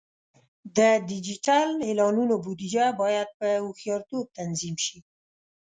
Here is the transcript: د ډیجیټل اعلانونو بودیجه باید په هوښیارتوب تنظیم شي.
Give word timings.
د 0.77 0.79
ډیجیټل 1.09 1.67
اعلانونو 1.87 2.33
بودیجه 2.43 2.85
باید 3.01 3.29
په 3.39 3.47
هوښیارتوب 3.63 4.25
تنظیم 4.37 4.75
شي. 4.85 4.97